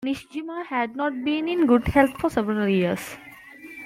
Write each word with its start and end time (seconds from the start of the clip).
Nishijima 0.03 0.65
had 0.65 0.95
not 0.95 1.23
been 1.23 1.47
in 1.47 1.67
good 1.67 1.87
health 1.89 2.17
for 2.17 2.27
several 2.27 2.67
years. 2.67 3.17